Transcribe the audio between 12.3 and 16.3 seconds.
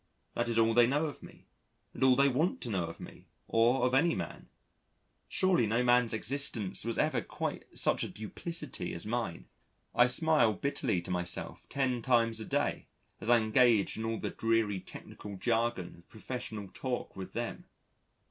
a day, as I engage in all the dreary technical jargon of